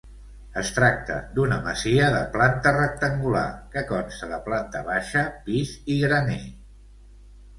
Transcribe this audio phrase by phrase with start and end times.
[0.59, 3.43] Es tracta d'una masia de planta rectangular
[3.75, 6.41] que consta de planta baixa, pis i graner.